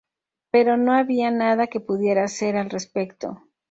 Pero 0.49 0.77
no 0.77 0.93
había 0.93 1.29
nada 1.29 1.67
que 1.67 1.79
pudiera 1.79 2.23
hacer 2.23 2.57
al 2.57 2.71
respecto". 2.71 3.43